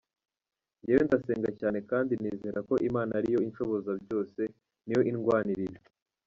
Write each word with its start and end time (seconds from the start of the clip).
Njyewe 0.79 1.01
ndasenga 1.07 1.49
cyane 1.59 1.79
kandi 1.89 2.11
nizera 2.21 2.59
ko 2.67 2.73
Imana 2.87 3.11
ariyo 3.19 3.39
inshoboza 3.47 3.91
byose, 4.03 4.41
niyo 4.85 5.01
indwanirira. 5.11 5.79